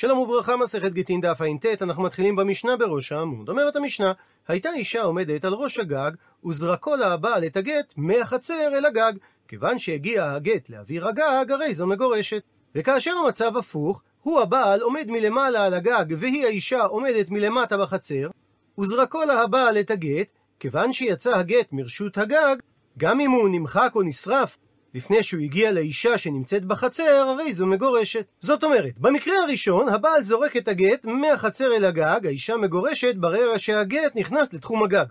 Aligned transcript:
שלום 0.00 0.18
וברכה, 0.18 0.56
מסכת 0.56 0.92
גיטין 0.92 1.20
דף 1.20 1.40
ע"ט, 1.40 1.82
אנחנו 1.82 2.02
מתחילים 2.02 2.36
במשנה 2.36 2.76
בראש 2.76 3.12
העמוד. 3.12 3.48
אומרת 3.48 3.76
המשנה, 3.76 4.12
הייתה 4.48 4.72
אישה 4.72 5.02
עומדת 5.02 5.44
על 5.44 5.52
ראש 5.54 5.78
הגג, 5.78 6.10
וזרקו 6.44 6.96
לה 6.96 7.12
הבעל 7.12 7.44
את 7.44 7.56
הגט 7.56 7.94
מהחצר 7.96 8.68
אל 8.74 8.86
הגג. 8.86 9.12
כיוון 9.48 9.78
שהגיע 9.78 10.32
הגט 10.32 10.70
לאוויר 10.70 11.08
הגג, 11.08 11.50
הרי 11.50 11.74
זו 11.74 11.86
מגורשת. 11.86 12.42
וכאשר 12.74 13.14
המצב 13.24 13.56
הפוך, 13.56 14.02
הוא 14.20 14.40
הבעל 14.40 14.80
עומד 14.80 15.04
מלמעלה 15.08 15.64
על 15.64 15.74
הגג, 15.74 16.04
והיא 16.18 16.44
האישה 16.46 16.82
עומדת 16.82 17.30
מלמטה 17.30 17.78
בחצר, 17.78 18.30
וזרקו 18.78 19.24
לה 19.24 19.42
הבעל 19.42 19.80
את 19.80 19.90
הגט, 19.90 20.28
כיוון 20.60 20.92
שיצא 20.92 21.36
הגט 21.36 21.72
מרשות 21.72 22.18
הגג, 22.18 22.56
גם 22.98 23.20
אם 23.20 23.30
הוא 23.30 23.48
נמחק 23.48 23.92
או 23.94 24.02
נשרף 24.02 24.58
לפני 24.94 25.22
שהוא 25.22 25.42
הגיע 25.42 25.72
לאישה 25.72 26.18
שנמצאת 26.18 26.64
בחצר, 26.64 27.26
הרי 27.28 27.52
זו 27.52 27.66
מגורשת. 27.66 28.32
זאת 28.40 28.64
אומרת, 28.64 28.98
במקרה 28.98 29.34
הראשון, 29.42 29.88
הבעל 29.88 30.22
זורק 30.22 30.56
את 30.56 30.68
הגט 30.68 31.04
מהחצר 31.04 31.76
אל 31.76 31.84
הגג, 31.84 32.26
האישה 32.26 32.56
מגורשת 32.56 33.14
ברגע 33.16 33.58
שהגט 33.58 34.16
נכנס 34.16 34.52
לתחום 34.52 34.82
הגג. 34.82 35.04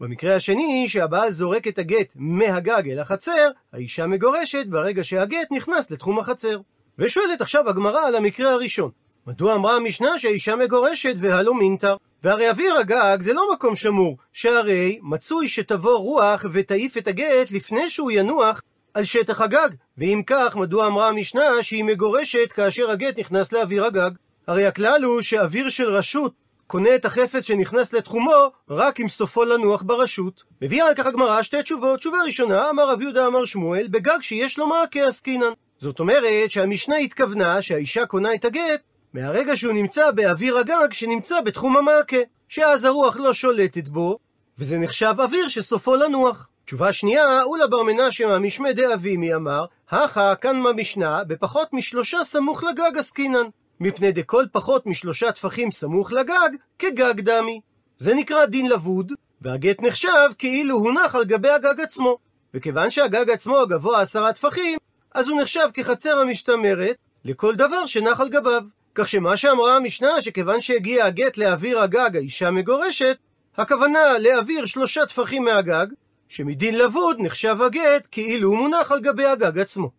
במקרה 0.00 0.36
השני, 0.36 0.84
שהבעל 0.88 1.30
זורק 1.30 1.68
את 1.68 1.78
הגט 1.78 2.12
מהגג 2.16 2.90
אל 2.90 2.98
החצר, 2.98 3.50
האישה 3.72 4.06
מגורשת 4.06 4.66
ברגע 4.66 5.04
שהגט 5.04 5.48
נכנס 5.50 5.90
לתחום 5.90 6.18
החצר. 6.18 6.58
ושואלת 6.98 7.40
עכשיו 7.40 7.68
הגמרא 7.68 8.00
על 8.00 8.14
המקרה 8.14 8.52
הראשון. 8.52 8.90
מדוע 9.26 9.54
אמרה 9.54 9.76
המשנה 9.76 10.18
שהאישה 10.18 10.56
מגורשת 10.56 11.14
והלא 11.18 11.54
מינטר? 11.54 11.96
והרי 12.22 12.50
אוויר 12.50 12.74
הגג 12.74 13.18
זה 13.20 13.32
לא 13.32 13.42
מקום 13.52 13.76
שמור, 13.76 14.16
שהרי 14.32 14.98
מצוי 15.02 15.48
שתבוא 15.48 15.98
רוח 15.98 16.44
ותעיף 16.52 16.98
את 16.98 17.08
הגט 17.08 17.50
לפני 17.50 17.88
שהוא 17.88 18.10
ינוח 18.10 18.62
על 18.94 19.04
שטח 19.04 19.40
הגג. 19.40 19.68
ואם 19.98 20.22
כך, 20.26 20.56
מדוע 20.56 20.86
אמרה 20.86 21.08
המשנה 21.08 21.62
שהיא 21.62 21.84
מגורשת 21.84 22.52
כאשר 22.54 22.90
הגט 22.90 23.18
נכנס 23.18 23.52
לאוויר 23.52 23.84
הגג? 23.84 24.10
הרי 24.46 24.66
הכלל 24.66 25.04
הוא 25.04 25.22
שאוויר 25.22 25.68
של 25.68 25.88
רשות 25.88 26.32
קונה 26.66 26.94
את 26.94 27.04
החפץ 27.04 27.44
שנכנס 27.44 27.92
לתחומו 27.92 28.48
רק 28.70 29.00
אם 29.00 29.08
סופו 29.08 29.44
לנוח 29.44 29.82
ברשות. 29.82 30.42
מביאה 30.62 30.88
על 30.88 30.94
כך 30.94 31.06
הגמרא 31.06 31.42
שתי 31.42 31.62
תשובות. 31.62 31.98
תשובה 31.98 32.18
ראשונה, 32.24 32.70
אמר 32.70 32.88
רב 32.88 33.02
יהודה 33.02 33.26
אמר 33.26 33.44
שמואל, 33.44 33.86
בגג 33.88 34.20
שיש 34.20 34.58
לו 34.58 34.66
מעקה 34.66 35.06
עסקינן. 35.06 35.52
זאת 35.78 36.00
אומרת 36.00 36.50
שהמשנה 36.50 36.96
התכוונה 36.96 37.62
שהאישה 37.62 38.06
קונה 38.06 38.34
את 38.34 38.44
הגט 38.44 38.80
מהרגע 39.14 39.56
שהוא 39.56 39.72
נמצא 39.72 40.10
באוויר 40.10 40.58
הגג 40.58 40.92
שנמצא 40.92 41.40
בתחום 41.40 41.76
המעקה, 41.76 42.16
שאז 42.48 42.84
הרוח 42.84 43.16
לא 43.16 43.32
שולטת 43.32 43.88
בו, 43.88 44.18
וזה 44.58 44.78
נחשב 44.78 45.14
אוויר 45.18 45.48
שסופו 45.48 45.96
לנוח. 45.96 46.48
תשובה 46.64 46.92
שנייה, 46.92 47.42
אולה 47.42 47.66
בר 47.66 47.82
מנשה 47.82 48.26
מהמשמי 48.26 48.72
דאבימי 48.72 49.34
אמר, 49.34 49.64
הכה 49.90 50.34
כאן 50.34 50.62
במשנה, 50.62 51.24
בפחות 51.24 51.72
משלושה 51.72 52.24
סמוך 52.24 52.64
לגג 52.64 52.98
עסקינן, 52.98 53.46
מפני 53.80 54.12
דכל 54.12 54.44
פחות 54.52 54.86
משלושה 54.86 55.32
טפחים 55.32 55.70
סמוך 55.70 56.12
לגג, 56.12 56.50
כגג 56.78 57.20
דמי. 57.20 57.60
זה 57.98 58.14
נקרא 58.14 58.44
דין 58.46 58.68
לבוד, 58.68 59.12
והגט 59.42 59.82
נחשב 59.82 60.28
כאילו 60.38 60.76
הונח 60.76 61.14
על 61.14 61.24
גבי 61.24 61.50
הגג 61.50 61.80
עצמו. 61.80 62.18
וכיוון 62.54 62.90
שהגג 62.90 63.30
עצמו 63.30 63.66
גבוה 63.68 64.00
עשרה 64.00 64.32
טפחים, 64.32 64.78
אז 65.14 65.28
הוא 65.28 65.40
נחשב 65.40 65.68
כחצר 65.74 66.18
המשתמרת 66.18 66.96
לכל 67.24 67.54
דבר 67.54 67.86
שנח 67.86 68.20
על 68.20 68.28
גביו. 68.28 68.62
כך 68.94 69.08
שמה 69.08 69.36
שאמרה 69.36 69.76
המשנה, 69.76 70.20
שכיוון 70.20 70.60
שהגיע 70.60 71.04
הגט 71.04 71.36
לאוויר 71.36 71.80
הגג 71.80 72.16
האישה 72.16 72.50
מגורשת, 72.50 73.16
הכוונה 73.56 74.18
להעביר 74.18 74.66
שלושה 74.66 75.06
טפחים 75.06 75.44
מהגג, 75.44 75.86
שמדין 76.28 76.78
לבוד 76.78 77.16
נחשב 77.20 77.62
הגט 77.62 78.08
כאילו 78.10 78.48
הוא 78.48 78.58
מונח 78.58 78.92
על 78.92 79.00
גבי 79.00 79.26
הגג 79.26 79.58
עצמו. 79.58 79.90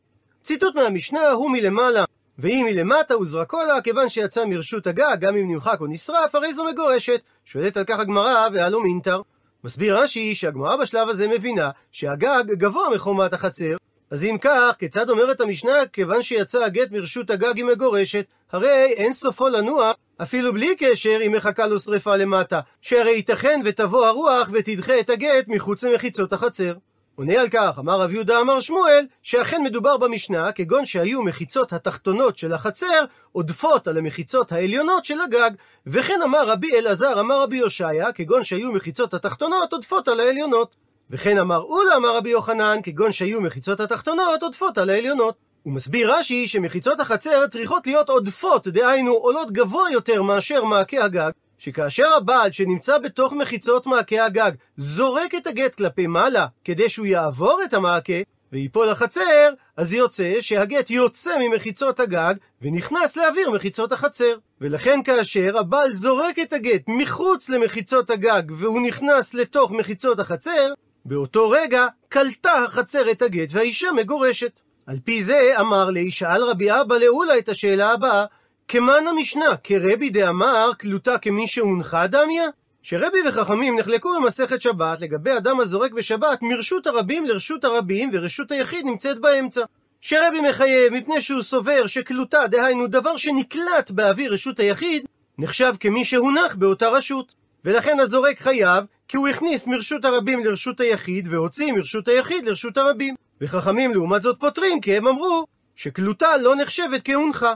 ציטוט 0.44 0.76
מהמשנה 0.76 1.32
הוא 1.32 1.52
מלמעלה, 1.52 2.04
ואם 2.40 2.66
מלמטה 2.70 3.14
הוזרקו 3.14 3.58
לה, 3.68 3.82
כיוון 3.82 4.10
שיצא 4.10 4.46
מרשות 4.46 4.88
הגג, 4.88 5.18
גם 5.20 5.36
אם 5.36 5.52
נמחק 5.52 5.78
או 5.82 5.88
נשרף, 5.88 6.36
הרי 6.36 6.54
זו 6.54 6.66
מגורשת. 6.66 7.22
שואלת 7.46 7.78
על 7.78 7.84
כך 7.84 8.00
הגמרא, 8.00 8.48
והלו 8.54 8.82
מינטר. 8.82 9.22
מסביר 9.64 9.98
רש"י 9.98 10.36
שהגמרא 10.36 10.76
בשלב 10.76 11.10
הזה 11.10 11.28
מבינה 11.28 11.70
שהגג 11.92 12.44
גבוה 12.52 12.90
מחומת 12.96 13.34
החצר, 13.34 13.76
אז 14.12 14.24
אם 14.24 14.38
כך, 14.42 14.76
כיצד 14.80 15.10
אומרת 15.10 15.42
המשנה, 15.42 15.86
כיוון 15.94 16.22
שיצא 16.22 16.64
הגט 16.64 16.92
מרשות 16.92 17.30
הגג 17.30 17.56
היא 17.56 17.66
מגורשת, 17.66 18.26
הרי 18.52 18.94
אין 18.98 19.14
סופו 19.14 19.48
לנוע, 19.48 19.92
אפילו 20.22 20.54
בלי 20.54 20.76
קשר 20.76 21.20
אם 21.26 21.32
מחכה 21.32 21.68
לו 21.68 21.80
שרפה 21.80 22.16
למטה, 22.16 22.60
שהרי 22.82 23.12
ייתכן 23.12 23.62
ותבוא 23.66 24.06
הרוח 24.06 24.48
ותדחה 24.52 25.00
את 25.00 25.10
הגט 25.10 25.48
מחוץ 25.48 25.84
למחיצות 25.84 26.34
החצר. 26.34 26.74
עונה 27.16 27.42
על 27.42 27.50
כך, 27.50 27.80
אמר 27.80 28.02
רב 28.02 28.12
יהודה 28.12 28.42
אמר 28.42 28.60
שמואל, 28.60 29.06
שאכן 29.22 29.64
מדובר 29.64 29.98
במשנה, 29.98 30.52
כגון 30.52 30.86
שהיו 30.86 31.22
מחיצות 31.22 31.74
התחתונות 31.74 32.38
של 32.38 32.54
החצר, 32.54 33.06
עודפות 33.32 33.88
על 33.88 33.98
המחיצות 33.98 34.52
העליונות 34.52 35.06
של 35.06 35.22
הגג. 35.22 35.52
וכן 35.88 36.20
אמר 36.24 36.48
רבי 36.48 36.78
אלעזר, 36.78 37.20
אמר 37.20 37.42
רבי 37.42 37.58
יושעיה, 37.58 38.12
כגון 38.12 38.44
שהיו 38.44 38.72
מחיצות 38.72 39.14
התחתונות 39.14 39.74
עודפות 39.74 40.08
על 40.08 40.20
העליונות. 40.20 40.76
וכן 41.10 41.38
אמר 41.38 41.62
אולה, 41.62 41.96
אמר 41.96 42.18
רבי 42.18 42.30
יוחנן, 42.30 42.80
כגון 42.84 43.12
שהיו 43.12 43.42
מחיצות 43.42 43.80
התחתונות 43.80 44.44
עודפות 44.44 44.78
על 44.78 44.90
העליונות. 44.90 45.36
הוא 45.64 45.74
מסביר 45.74 46.14
רש"י 46.14 46.48
שמחיצות 46.48 47.00
החצר 47.00 47.48
צריכות 47.48 47.88
להיות 47.88 48.10
עודפות, 48.10 48.68
דהיינו 48.68 49.12
עולות 49.12 49.52
גבוה 49.52 49.92
יותר 49.92 50.22
מאשר 50.22 50.64
מעקה 50.64 51.04
הגג, 51.04 51.32
שכאשר 51.58 52.14
הבעל 52.18 52.52
שנמצא 52.52 52.98
בתוך 52.98 53.34
מחיצות 53.34 53.88
מעקה 53.88 54.26
הגג 54.26 54.52
זורק 54.78 55.36
את 55.36 55.48
הגט 55.48 55.76
כלפי 55.76 56.08
מעלה 56.08 56.48
כדי 56.64 56.90
שהוא 56.90 57.06
יעבור 57.06 57.62
את 57.66 57.74
המעקה 57.74 58.14
ויפול 58.52 58.92
לחצר, 58.92 59.50
אז 59.78 59.94
יוצא 59.94 60.34
שהגט 60.42 60.90
יוצא 60.90 61.38
ממחיצות 61.40 62.00
הגג 62.00 62.36
ונכנס 62.62 63.18
לאוויר 63.18 63.52
מחיצות 63.52 63.92
החצר. 63.92 64.38
ולכן 64.62 65.00
כאשר 65.04 65.58
הבעל 65.58 65.92
זורק 65.92 66.40
את 66.40 66.54
הגט 66.54 66.82
מחוץ 66.88 67.50
למחיצות 67.50 68.10
הגג 68.10 68.44
והוא 68.52 68.82
נכנס 68.82 69.34
לתוך 69.34 69.72
מחיצות 69.72 70.20
החצר, 70.20 70.74
באותו 71.06 71.50
רגע 71.50 71.88
קלטה 72.10 72.54
החצר 72.54 73.12
את 73.12 73.22
הגט 73.22 73.50
והאישה 73.52 73.92
מגורשת. 73.92 74.60
על 74.88 74.98
פי 75.04 75.24
זה 75.24 75.54
אמר 75.60 75.90
לי, 75.90 76.12
שאל 76.12 76.44
רבי 76.44 76.72
אבא 76.72 76.98
לאולה 76.98 77.38
את 77.38 77.50
השאלה 77.50 77.92
הבאה, 77.92 78.26
כמן 78.68 79.08
המשנה, 79.10 79.58
כרבי 79.64 80.10
דאמר 80.10 80.72
קלוטה 80.78 81.18
כמי 81.18 81.48
שהונחה 81.48 82.08
דמיה? 82.08 82.46
שרבי 82.84 83.18
וחכמים 83.28 83.80
נחלקו 83.80 84.10
במסכת 84.16 84.62
שבת 84.62 85.02
לגבי 85.02 85.38
אדם 85.38 85.60
הזורק 85.60 85.92
בשבת 85.92 86.42
מרשות 86.42 86.88
הרבים 86.88 87.26
לרשות 87.26 87.64
הרבים 87.64 88.10
ורשות 88.14 88.52
היחיד 88.52 88.86
נמצאת 88.86 89.20
באמצע. 89.20 89.62
שרבי 90.02 90.42
מחייב 90.42 90.94
מפני 90.94 91.22
שהוא 91.22 91.42
סובר 91.42 91.88
שקלוטה, 91.88 92.48
דהיינו 92.48 92.88
דבר 92.88 93.18
שנקלט 93.18 93.92
באוויר 93.92 94.34
רשות 94.34 94.60
היחיד, 94.60 95.06
נחשב 95.38 95.74
כמי 95.80 96.06
שהונח 96.06 96.56
באותה 96.56 96.90
רשות. 96.90 97.34
ולכן 97.66 98.00
הזורק 98.00 98.40
חייב, 98.40 98.84
כי 99.08 99.18
הוא 99.18 99.28
הכניס 99.28 99.68
מרשות 99.68 100.06
הרבים 100.06 100.46
לרשות 100.46 100.80
היחיד, 100.80 101.28
והוציא 101.32 101.74
מרשות 101.74 102.08
היחיד 102.08 102.46
לרשות 102.46 102.78
הרבים. 102.78 103.16
וחכמים 103.42 103.94
לעומת 103.94 104.22
זאת 104.22 104.40
פותרים, 104.40 104.82
כי 104.82 104.98
הם 104.98 105.08
אמרו 105.08 105.46
שקלוטה 105.76 106.38
לא 106.38 106.56
נחשבת 106.56 107.02
כהונחה. 107.04 107.54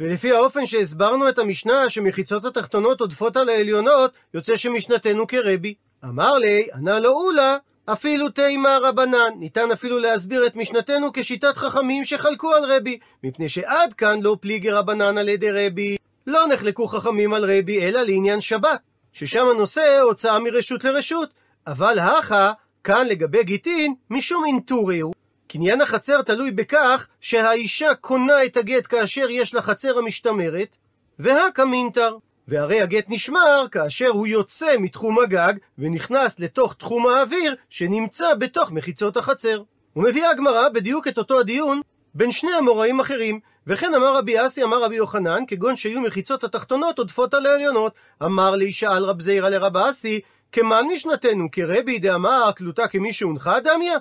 ולפי 0.00 0.32
האופן 0.32 0.66
שהסברנו 0.66 1.28
את 1.28 1.38
המשנה 1.38 1.88
שמחיצות 1.88 2.44
התחתונות 2.44 3.00
עודפות 3.00 3.36
על 3.36 3.48
העליונות, 3.48 4.12
יוצא 4.34 4.56
שמשנתנו 4.56 5.26
כרבי. 5.26 5.74
אמר 6.04 6.38
לי, 6.38 6.68
ענה 6.74 7.00
לו 7.00 7.10
אולה, 7.10 7.56
אפילו 7.92 8.28
תימא 8.28 8.78
רבנן. 8.82 9.30
ניתן 9.38 9.70
אפילו 9.70 9.98
להסביר 9.98 10.46
את 10.46 10.56
משנתנו 10.56 11.10
כשיטת 11.12 11.56
חכמים 11.56 12.04
שחלקו 12.04 12.54
על 12.54 12.64
רבי, 12.64 12.98
מפני 13.24 13.48
שעד 13.48 13.92
כאן 13.92 14.20
לא 14.22 14.36
פליגי 14.40 14.70
רבנן 14.70 15.18
על 15.18 15.28
ידי 15.28 15.50
רבי. 15.50 15.96
לא 16.26 16.46
נחלקו 16.46 16.88
חכמים 16.88 17.32
על 17.32 17.44
רבי, 17.44 17.88
אלא 17.88 18.02
לעניין 18.02 18.40
שבת, 18.40 18.80
ששם 19.12 19.46
הנושא 19.54 19.98
הוצאה 20.02 20.38
מרשות 20.38 20.84
לרשות. 20.84 21.30
אבל 21.66 21.98
הכה, 21.98 22.52
כאן 22.84 23.06
לגבי 23.06 23.44
גיטין, 23.44 23.94
משום 24.10 24.44
אינטורי 24.44 25.00
הוא. 25.00 25.14
קניין 25.46 25.80
החצר 25.80 26.22
תלוי 26.22 26.50
בכך 26.50 27.08
שהאישה 27.20 27.94
קונה 27.94 28.44
את 28.44 28.56
הגט 28.56 28.86
כאשר 28.88 29.30
יש 29.30 29.54
לה 29.54 29.62
חצר 29.62 29.98
המשתמרת, 29.98 30.76
והקא 31.18 31.62
מינטר. 31.62 32.16
והרי 32.48 32.80
הגט 32.80 33.04
נשמר 33.08 33.66
כאשר 33.72 34.08
הוא 34.08 34.26
יוצא 34.26 34.74
מתחום 34.78 35.18
הגג 35.18 35.52
ונכנס 35.78 36.40
לתוך 36.40 36.74
תחום 36.74 37.06
האוויר 37.06 37.54
שנמצא 37.70 38.34
בתוך 38.34 38.72
מחיצות 38.72 39.16
החצר. 39.16 39.62
ומביאה 39.96 40.30
הגמרא 40.30 40.68
בדיוק 40.68 41.08
את 41.08 41.18
אותו 41.18 41.40
הדיון 41.40 41.80
בין 42.14 42.32
שני 42.32 42.50
אמוראים 42.58 43.00
אחרים. 43.00 43.40
וכן 43.66 43.94
אמר 43.94 44.16
רבי 44.16 44.46
אסי, 44.46 44.62
אמר 44.62 44.82
רבי 44.84 44.96
יוחנן, 44.96 45.42
כגון 45.46 45.76
שהיו 45.76 46.00
מחיצות 46.00 46.44
התחתונות 46.44 46.98
עודפות 46.98 47.34
על 47.34 47.46
העליונות. 47.46 47.92
אמר 48.22 48.56
לי, 48.56 48.72
שאל 48.72 49.04
רב 49.04 49.20
זעירא 49.20 49.48
לרב 49.48 49.76
אסי, 49.76 50.20
כמן 50.52 50.86
משנתנו, 50.92 51.48
כרבי 51.52 51.98
דאמר 51.98 52.50
קלוטה 52.52 52.88
כמי 52.88 53.12
שהונחה 53.12 53.60
דמיה? 53.60 53.98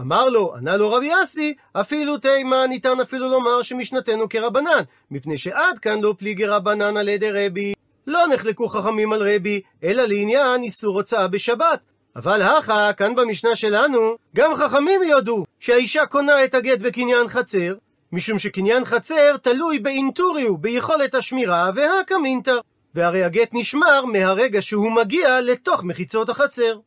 אמר 0.00 0.28
לו, 0.28 0.54
ענה 0.56 0.76
לו 0.76 0.92
רבי 0.92 1.10
אסי, 1.22 1.54
אפילו 1.72 2.18
תימא 2.18 2.66
ניתן 2.66 3.00
אפילו 3.00 3.28
לומר 3.28 3.62
שמשנתנו 3.62 4.28
כרבנן, 4.28 4.82
מפני 5.10 5.38
שעד 5.38 5.78
כאן 5.78 6.00
לא 6.00 6.14
פליגי 6.18 6.46
רבנן 6.46 6.96
על 6.96 7.08
ידי 7.08 7.30
רבי. 7.30 7.74
לא 8.06 8.26
נחלקו 8.26 8.68
חכמים 8.68 9.12
על 9.12 9.34
רבי, 9.34 9.60
אלא 9.84 10.02
לעניין 10.02 10.62
איסור 10.62 10.94
הוצאה 10.96 11.28
בשבת. 11.28 11.80
אבל 12.16 12.42
הכה, 12.42 12.92
כאן 12.92 13.14
במשנה 13.14 13.56
שלנו, 13.56 14.16
גם 14.36 14.54
חכמים 14.54 15.02
יודו 15.02 15.44
שהאישה 15.60 16.06
קונה 16.06 16.44
את 16.44 16.54
הגט 16.54 16.78
בקניין 16.78 17.28
חצר, 17.28 17.74
משום 18.12 18.38
שקניין 18.38 18.84
חצר 18.84 19.36
תלוי 19.36 19.78
באינטוריו, 19.78 20.58
ביכולת 20.58 21.14
השמירה 21.14 21.70
והקמינטר. 21.74 22.60
והרי 22.94 23.24
הגט 23.24 23.48
נשמר 23.52 24.04
מהרגע 24.04 24.62
שהוא 24.62 24.92
מגיע 24.92 25.40
לתוך 25.40 25.84
מחיצות 25.84 26.28
החצר. 26.28 26.78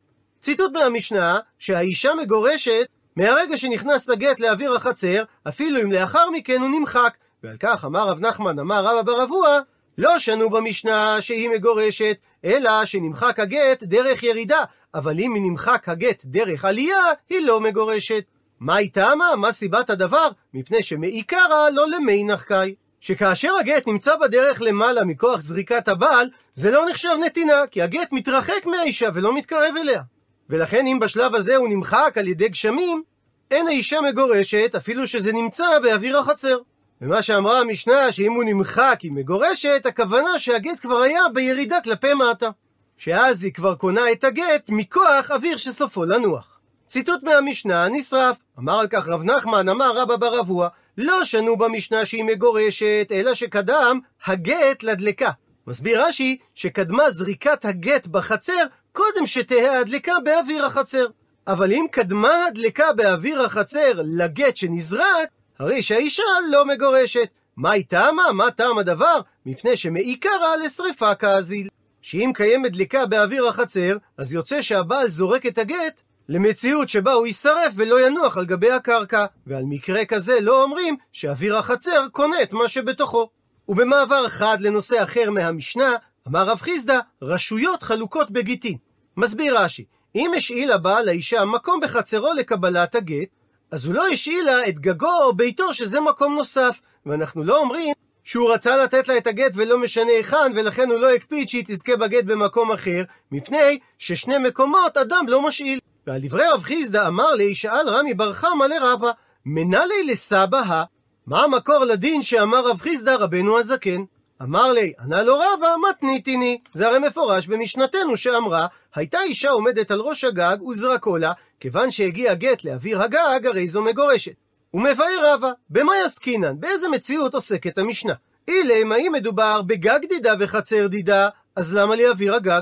ציטוט 0.42 0.72
מהמשנה, 0.72 1.39
שהאישה 1.60 2.13
מגורשת 2.13 2.88
מהרגע 3.16 3.57
שנכנס 3.57 4.10
הגט 4.10 4.39
לאוויר 4.39 4.75
החצר, 4.75 5.24
אפילו 5.48 5.81
אם 5.81 5.92
לאחר 5.92 6.30
מכן 6.30 6.62
הוא 6.62 6.69
נמחק. 6.69 7.13
ועל 7.44 7.57
כך 7.60 7.86
אמר 7.86 8.10
רב 8.10 8.19
נחמן, 8.19 8.60
אמר 8.60 8.86
רבא 8.86 9.01
בר 9.01 9.24
אבוה, 9.24 9.60
לא 9.98 10.19
שנו 10.19 10.50
במשנה 10.50 11.22
שהיא 11.22 11.50
מגורשת, 11.50 12.18
אלא 12.45 12.86
שנמחק 12.86 13.39
הגט 13.39 13.83
דרך 13.83 14.24
ירידה, 14.24 14.63
אבל 14.95 15.19
אם 15.19 15.33
נמחק 15.36 15.89
הגט 15.89 16.21
דרך 16.25 16.65
עלייה, 16.65 17.03
היא 17.30 17.45
לא 17.45 17.62
מגורשת. 17.62 18.24
מה 18.59 18.75
היא 18.75 18.92
טעמה? 18.92 19.36
מה 19.36 19.51
סיבת 19.51 19.89
הדבר? 19.89 20.30
מפני 20.53 20.83
שמעיקרא 20.83 21.69
לא 21.69 21.88
למי 21.88 22.24
נחקאי. 22.24 22.75
שכאשר 23.01 23.53
הגט 23.59 23.88
נמצא 23.88 24.15
בדרך 24.15 24.62
למעלה 24.62 25.06
מכוח 25.06 25.39
זריקת 25.42 25.88
הבעל, 25.88 26.30
זה 26.53 26.71
לא 26.71 26.86
נחשב 26.89 27.15
נתינה, 27.25 27.68
כי 27.71 27.81
הגט 27.81 28.12
מתרחק 28.12 28.65
מהאישה 28.65 29.09
ולא 29.13 29.36
מתקרב 29.36 29.74
אליה. 29.81 30.01
ולכן 30.50 30.88
אם 30.88 31.00
בשלב 31.00 31.36
הזה 31.36 31.56
הוא 31.56 31.69
נמחק 31.69 32.13
על 32.15 32.27
ידי 32.27 32.50
גשמים, 32.50 33.03
אין 33.51 33.68
האישה 33.68 34.01
מגורשת, 34.01 34.75
אפילו 34.77 35.07
שזה 35.07 35.33
נמצא 35.33 35.80
באוויר 35.80 36.18
החצר. 36.19 36.57
ומה 37.01 37.21
שאמרה 37.21 37.59
המשנה, 37.59 38.12
שאם 38.12 38.33
הוא 38.33 38.44
נמחק 38.44 39.00
היא 39.01 39.12
מגורשת, 39.12 39.86
הכוונה 39.86 40.39
שהגט 40.39 40.80
כבר 40.81 40.98
היה 40.98 41.21
בירידה 41.33 41.81
כלפי 41.81 42.13
מטה. 42.13 42.50
שאז 42.97 43.44
היא 43.44 43.53
כבר 43.53 43.75
קונה 43.75 44.12
את 44.12 44.24
הגט 44.24 44.69
מכוח 44.69 45.31
אוויר 45.31 45.57
שסופו 45.57 46.06
לנוח. 46.06 46.59
ציטוט 46.88 47.24
מהמשנה 47.24 47.88
נשרף. 47.89 48.38
אמר 48.59 48.80
על 48.80 48.88
כך 48.88 49.07
רב 49.07 49.24
נחמן, 49.24 49.69
אמר 49.69 49.97
רבא 49.97 50.15
בר 50.15 50.39
אבוה, 50.39 50.68
לא 50.97 51.24
שנו 51.24 51.57
במשנה 51.57 52.06
שהיא 52.06 52.24
מגורשת, 52.24 53.07
אלא 53.12 53.33
שקדם 53.33 54.00
הגט 54.25 54.83
לדלקה. 54.83 55.31
מסביר 55.68 56.06
רש"י 56.06 56.38
שקדמה 56.56 57.12
זריקת 57.12 57.65
הגט 57.65 58.07
בחצר 58.07 58.63
קודם 58.92 59.25
שתהא 59.25 59.77
הדלקה 59.80 60.13
באוויר 60.24 60.65
החצר. 60.65 61.07
אבל 61.48 61.71
אם 61.71 61.86
קדמה 61.91 62.45
הדלקה 62.45 62.94
באוויר 62.94 63.41
החצר 63.41 63.91
לגט 63.95 64.57
שנזרק, 64.57 65.30
הרי 65.59 65.81
שהאישה 65.81 66.24
לא 66.51 66.65
מגורשת. 66.65 67.30
מה 67.57 67.71
היא 67.71 67.86
טעמה? 67.88 68.31
מה 68.33 68.51
טעם 68.51 68.77
הדבר? 68.77 69.19
מפני 69.45 69.75
שמעיקרא 69.75 70.56
לשרפה 70.65 71.15
כאזיל. 71.15 71.68
שאם 72.06 72.31
קיימת 72.36 72.72
דלקה 72.72 73.06
באוויר 73.06 73.48
החצר, 73.48 73.98
אז 74.18 74.34
יוצא 74.34 74.62
שהבעל 74.62 75.10
זורק 75.10 75.46
את 75.46 75.57
הגט 75.57 76.02
למציאות 76.30 76.90
שבה 76.90 77.13
הוא 77.13 77.28
יישרף 77.28 77.74
ולא 77.75 78.07
ינוח 78.07 78.38
על 78.38 78.46
גבי 78.46 78.72
הקרקע. 78.72 79.25
ועל 79.48 79.63
מקרה 79.66 80.06
כזה 80.06 80.42
לא 80.42 80.63
אומרים 80.63 80.98
שאוויר 81.12 81.57
החצר 81.57 82.07
קונה 82.12 82.42
את 82.42 82.54
מה 82.54 82.68
שבתוכו. 82.68 83.30
ובמעבר 83.68 84.30
חד 84.30 84.57
לנושא 84.60 85.04
אחר 85.04 85.31
מהמשנה, 85.31 85.94
אמר 86.28 86.44
רב 86.44 86.57
חיסדא, 86.57 87.00
רשויות 87.22 87.84
חלוקות 87.84 88.31
בגיטין. 88.31 88.78
מסביר 89.18 89.60
רש"י, 89.60 89.86
אם 90.16 90.31
השאיל 90.38 90.72
הבעל 90.72 91.06
לאישה 91.06 91.46
מקום 91.46 91.80
בחצרו 91.84 92.34
לקבלת 92.34 92.96
הגט, 92.96 93.30
אז 93.72 93.86
הוא 93.86 93.94
לא 93.94 94.08
השאיל 94.08 94.46
לה 94.46 94.68
את 94.68 94.80
גגו 94.80 95.24
או 95.24 95.34
ביתו 95.34 95.74
שזה 95.74 96.00
מקום 96.00 96.36
נוסף, 96.36 96.81
ואנחנו 97.06 97.44
לא 97.44 97.58
אומרים 97.58 97.94
שהוא 98.25 98.54
רצה 98.54 98.77
לתת 98.77 99.07
לה 99.07 99.18
את 99.18 99.27
הגט 99.27 99.51
ולא 99.56 99.77
משנה 99.77 100.12
היכן, 100.12 100.51
ולכן 100.56 100.92
הוא 100.92 101.00
לא 101.00 101.13
הקפיד 101.13 101.50
שהיא 101.50 101.63
תזכה 101.68 101.95
בגט 101.95 102.24
במקום 102.24 102.72
אחר, 102.72 103.04
מפני 103.31 103.80
ששני 103.98 104.38
מקומות 104.38 104.98
אדם 104.98 105.25
לא 105.27 105.42
משאיל. 105.42 105.80
ועל 106.07 106.22
דברי 106.22 106.44
רב 106.54 106.63
חיסדא 106.63 107.07
אמר 107.07 107.33
לי, 107.33 107.56
שאל 107.56 107.89
רמי 107.89 108.13
בר 108.13 108.33
חמא 108.33 108.63
לרבה, 108.63 109.12
מנלי 109.45 110.04
לסבא 110.07 110.83
מה 111.27 111.44
המקור 111.44 111.86
לדין 111.86 112.22
שאמר 112.22 112.68
רב 112.68 112.80
חיסדא 112.80 113.16
רבנו 113.16 113.60
הזקן? 113.60 114.04
אמר 114.42 114.72
לי, 114.72 114.94
ענה 115.00 115.24
לו 115.24 115.36
רבא, 115.36 115.68
מתניתיני. 115.89 116.60
זה 116.74 116.88
הרי 116.88 117.00
מפורש 117.00 117.48
במשנתנו 117.48 118.18
שאמרה, 118.18 118.68
הייתה 118.95 119.22
אישה 119.22 119.50
עומדת 119.50 119.92
על 119.92 120.00
ראש 120.00 120.24
הגג 120.24 120.57
וזרקו 120.69 121.18
לה, 121.18 121.31
כיוון 121.60 121.92
שהגיע 121.92 122.33
גט 122.33 122.63
לאוויר 122.63 123.01
הגג, 123.01 123.45
הרי 123.45 123.68
זו 123.68 123.81
מגורשת. 123.81 124.44
ומבאר 124.75 125.33
רבא, 125.33 125.51
במה 125.69 125.94
יסקינן? 126.06 126.60
באיזה 126.60 126.89
מציאות 126.89 127.33
עוסקת 127.33 127.77
המשנה? 127.77 128.13
אילם, 128.48 128.92
האם 128.92 129.12
מדובר 129.12 129.62
בגג 129.62 130.00
דידה 130.10 130.33
וחצר 130.39 130.88
דידה, 130.88 131.30
אז 131.56 131.74
למה 131.74 131.95
אוויר 132.10 132.36
הגג? 132.36 132.62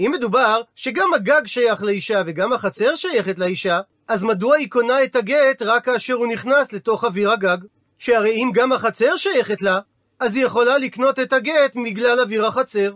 אם 0.00 0.10
מדובר 0.14 0.60
שגם 0.74 1.14
הגג 1.14 1.46
שייך 1.46 1.82
לאישה 1.82 2.22
וגם 2.26 2.52
החצר 2.52 2.94
שייכת 2.94 3.38
לאישה, 3.38 3.80
אז 4.08 4.24
מדוע 4.24 4.56
היא 4.56 4.70
קונה 4.70 5.02
את 5.04 5.16
הגט 5.16 5.62
רק 5.62 5.84
כאשר 5.84 6.14
הוא 6.14 6.26
נכנס 6.26 6.72
לתוך 6.72 7.04
אוויר 7.04 7.30
הגג? 7.30 7.58
שהרי 7.98 8.30
אם 8.30 8.50
גם 8.54 8.72
החצר 8.72 9.16
שייכת 9.16 9.62
לה, 9.62 9.78
אז 10.20 10.36
היא 10.36 10.44
יכולה 10.44 10.78
לקנות 10.78 11.18
את 11.18 11.32
הגט 11.32 11.76
בגלל 11.84 12.20
אוויר 12.20 12.46
החצר. 12.46 12.92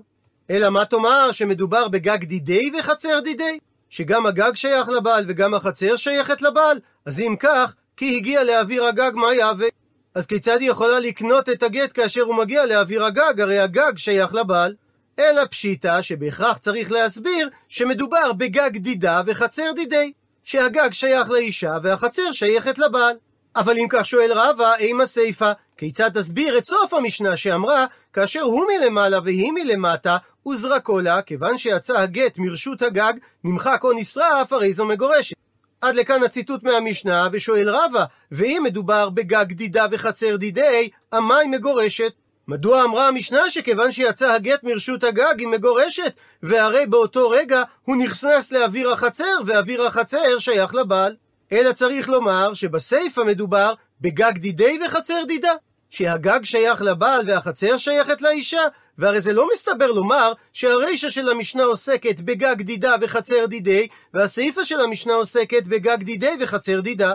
אלא 0.51 0.71
מה 0.71 0.85
תאמר 0.85 1.33
שמדובר 1.33 1.89
בגג 1.89 2.25
דידי 2.25 2.71
וחצר 2.79 3.21
דידי? 3.21 3.59
שגם 3.91 4.27
הגג 4.27 4.53
שייך 4.55 4.89
לבעל 4.89 5.25
וגם 5.29 5.55
החצר 5.55 5.97
שייכת 5.97 6.43
לבעל? 6.43 6.79
אז 7.07 7.21
אם 7.21 7.37
כך, 7.41 7.75
כי 7.99 8.17
הגיע 8.17 8.45
לאוויר 8.45 8.85
הגג 8.85 9.13
מה 9.15 9.35
יהווה? 9.35 9.67
אז 10.15 10.27
כיצד 10.27 10.61
היא 10.61 10.71
יכולה 10.71 11.01
לקנות 11.01 11.49
את 11.49 11.63
הגט 11.63 11.91
כאשר 11.95 12.23
הוא 12.23 12.35
מגיע 12.35 12.67
לאוויר 12.67 13.05
הגג? 13.05 13.41
הרי 13.41 13.59
הגג 13.59 13.93
שייך 13.97 14.35
לבעל. 14.35 14.75
אלא 15.19 15.45
פשיטא 15.45 16.03
שבהכרח 16.03 16.59
צריך 16.59 16.93
להסביר 16.93 17.49
שמדובר 17.69 18.33
בגג 18.33 18.71
דידה 18.77 19.23
וחצר 19.27 19.73
דידי. 19.77 20.13
שהגג 20.45 20.93
שייך 20.93 21.31
לאישה 21.31 21.73
והחצר 21.83 22.33
שייכת 22.33 22.79
לבעל. 22.79 23.17
אבל 23.57 23.79
אם 23.79 23.87
כך 23.91 24.07
שואל 24.07 24.33
רבא, 24.33 24.75
אימה 24.75 25.07
סיפה, 25.07 25.53
כיצד 25.77 26.09
תסביר 26.09 26.59
את 26.59 26.65
סוף 26.65 26.95
המשנה 26.95 27.37
שאמרה, 27.37 27.87
כאשר 28.13 28.41
הוא 28.41 28.67
מלמעלה 28.69 29.19
והיא 29.25 29.53
מלמטה, 29.53 30.17
וזרקו 30.49 31.01
לה, 31.01 31.23
כיוון 31.23 31.59
שיצא 31.59 31.99
הגט 31.99 32.39
מרשות 32.39 32.83
הגג, 32.83 33.13
נמחק 33.45 33.81
או 33.85 33.93
נשרף, 33.93 34.53
הרי 34.53 34.73
זו 34.73 34.85
מגורשת. 34.85 35.48
עד 35.81 35.95
לכאן 35.95 36.23
הציטוט 36.23 36.63
מהמשנה, 36.63 37.29
ושואל 37.33 37.71
רבא, 37.71 38.05
ואם 38.33 38.63
מדובר 38.65 39.11
בגג 39.11 39.53
דידה 39.53 39.87
וחצר 39.91 40.37
דידי, 40.37 40.89
עמי 41.13 41.47
מגורשת? 41.51 42.13
מדוע 42.49 42.85
אמרה 42.85 43.09
המשנה 43.09 43.51
שכיוון 43.51 43.91
שיצא 43.91 44.33
הגט 44.33 44.63
מרשות 44.63 45.05
הגג 45.05 45.35
היא 45.39 45.49
מגורשת, 45.49 46.13
והרי 46.43 46.87
באותו 46.87 47.31
רגע 47.31 47.63
הוא 47.85 47.97
נכנס 47.97 48.53
לאוויר 48.53 48.93
החצר, 48.93 49.37
ואוויר 49.47 49.83
החצר 49.83 50.39
שייך 50.39 50.75
לבעל? 50.75 51.17
אלא 51.53 51.73
צריך 51.73 52.09
לומר 52.09 52.55
שבסיפא 52.55 53.21
מדובר 53.21 53.75
בגג 54.01 54.39
דידי 54.39 54.79
וחצר 54.87 55.25
דידה. 55.27 55.53
שהגג 55.91 56.45
שייך 56.45 56.83
לבעל 56.83 57.21
והחצר 57.27 57.77
שייכת 57.77 58.23
לאישה, 58.23 58.63
והרי 58.99 59.21
זה 59.21 59.33
לא 59.33 59.49
מסתבר 59.53 59.93
לומר 59.93 60.33
שהרישא 60.53 61.09
של 61.09 61.29
המשנה 61.29 61.65
עוסקת 61.65 62.21
בגג 62.21 62.63
דידה 62.63 62.95
וחצר 63.01 63.47
דידי, 63.47 63.89
והסיפא 64.15 64.65
של 64.65 64.81
המשנה 64.81 65.15
עוסקת 65.15 65.67
בגג 65.67 66.03
דידי 66.03 66.37
וחצר 66.41 66.81
דידה. 66.81 67.13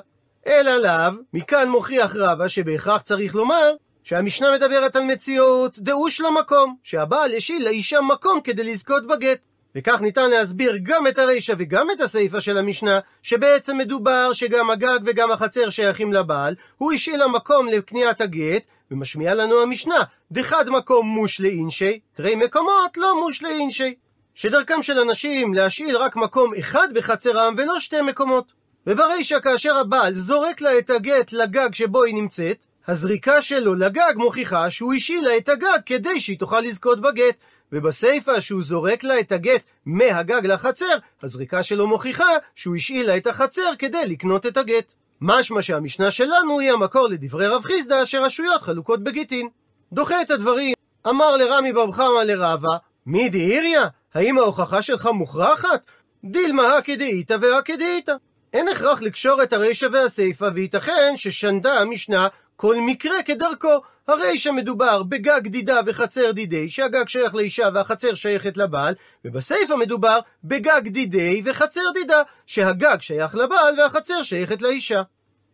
אלא 0.48 0.77
לאו, 0.77 1.13
מכאן 1.34 1.69
מוכיח 1.69 2.15
רבא 2.15 2.48
שבהכרח 2.48 3.01
צריך 3.01 3.36
לומר 3.36 3.75
שהמשנה 4.03 4.53
מדברת 4.53 4.96
על 4.96 5.03
מציאות 5.03 5.79
דאוש 5.79 6.22
למקום, 6.22 6.75
שהבעל 6.84 7.34
השיל 7.34 7.65
לאישה 7.65 8.01
מקום 8.01 8.41
כדי 8.41 8.63
לזכות 8.63 9.07
בגט. 9.07 9.39
וכך 9.75 10.01
ניתן 10.01 10.29
להסביר 10.29 10.77
גם 10.84 11.07
את 11.07 11.19
הרישא 11.19 11.53
וגם 11.57 11.88
את 11.91 12.01
הסיפא 12.01 12.39
של 12.39 12.57
המשנה, 12.57 13.00
שבעצם 13.24 13.77
מדובר 13.77 14.34
שגם 14.34 14.69
הגג 14.69 15.00
וגם 15.05 15.31
החצר 15.31 15.69
שייכים 15.69 16.13
לבעל, 16.13 16.55
הוא 16.77 16.93
השאיל 16.93 17.22
המקום 17.22 17.67
לקניית 17.67 18.22
הגט, 18.22 18.63
ומשמיע 18.93 19.35
לנו 19.35 19.62
המשנה, 19.62 20.03
דחד 20.31 20.69
מקום 20.69 21.07
מוש 21.07 21.41
לאינשי, 21.41 22.00
תרי 22.13 22.35
מקומות 22.35 22.97
לא 22.97 23.19
מוש 23.19 23.43
לאינשי. 23.43 23.95
שדרכם 24.35 24.81
של 24.81 25.00
אנשים 25.00 25.53
להשאיל 25.53 25.97
רק 25.97 26.15
מקום 26.15 26.53
אחד 26.59 26.88
בחצרם 26.93 27.55
ולא 27.57 27.79
שתי 27.79 28.01
מקומות. 28.01 28.53
וברישא 28.88 29.39
כאשר 29.39 29.77
הבעל 29.77 30.13
זורק 30.13 30.62
לה 30.62 30.77
את 30.77 30.89
הגט 30.89 31.33
לגג 31.33 31.73
שבו 31.73 32.03
היא 32.03 32.15
נמצאת, 32.15 32.65
הזריקה 32.88 33.41
שלו 33.41 33.75
לגג 33.75 34.13
מוכיחה 34.15 34.69
שהוא 34.69 34.93
השאיל 34.93 35.23
לה 35.23 35.38
את 35.38 35.50
הגג 35.50 35.79
כדי 35.85 36.19
שהיא 36.19 36.39
תוכל 36.39 36.59
לזכות 36.59 37.01
בגט, 37.01 37.35
ובסיפא 37.71 38.39
שהוא 38.39 38.63
זורק 38.63 39.03
לה 39.03 39.19
את 39.19 39.31
הגט 39.31 39.62
מהגג 39.85 40.45
לחצר, 40.45 40.97
הזריקה 41.23 41.63
שלו 41.63 41.88
מוכיחה 41.88 42.29
שהוא 42.55 42.75
השאיל 42.75 43.07
לה 43.07 43.17
את 43.17 43.27
החצר 43.27 43.69
כדי 43.79 44.05
לקנות 44.05 44.45
את 44.45 44.57
הגט. 44.57 44.93
משמע 45.25 45.62
שהמשנה 45.62 46.12
שלנו 46.12 46.60
היא 46.60 46.72
המקור 46.72 47.08
לדברי 47.08 47.48
רב 47.48 47.63
חיסדא 47.63 48.06
שרשויות 48.06 48.62
חלוקות 48.62 49.03
בגיטין. 49.03 49.50
דוחה 49.94 50.22
את 50.22 50.32
הדברים, 50.32 50.74
אמר 51.10 51.38
לרמי 51.38 51.74
בר 51.74 51.92
חמא 51.92 52.24
לרבה, 52.25 52.77
מי 53.06 53.30
דהיריה? 53.30 53.88
האם 54.13 54.38
ההוכחה 54.38 54.82
שלך 54.82 55.06
מוכרחת? 55.06 55.82
דילמה 56.24 56.77
הכדאיתא 56.77 57.38
והכדאיתא. 57.42 58.13
אין 58.53 58.68
הכרח 58.68 59.01
לקשור 59.01 59.44
את 59.44 59.53
הרישא 59.53 59.88
והסיפא, 59.92 60.50
וייתכן 60.56 61.13
ששנדה 61.15 61.80
המשנה 61.80 62.27
כל 62.56 62.75
מקרה 62.80 63.24
כדרכו, 63.24 63.77
הרי 64.08 64.38
שמדובר 64.38 65.03
בגג 65.03 65.48
דידה 65.48 65.80
וחצר 65.86 66.32
דידי, 66.32 66.70
שהגג 66.70 67.08
שייך 67.08 67.36
לאישה 67.36 67.70
והחצר 67.74 68.13
שייכת 68.13 68.58
לבעל, 68.58 68.94
ובסיפא 69.25 69.74
מדובר 69.74 70.20
בגג 70.44 70.88
דידי 70.88 71.42
וחצר 71.46 71.92
דידה, 71.94 72.22
שהגג 72.46 72.98
שייך 73.00 73.36
לבעל 73.36 73.80
והחצר 73.80 74.22
שייכת 74.22 74.62
לאישה. 74.62 75.01